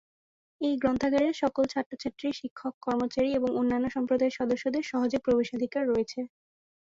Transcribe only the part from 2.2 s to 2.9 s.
শিক্ষক,